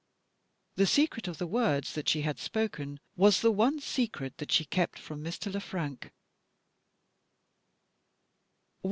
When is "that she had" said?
1.93-2.39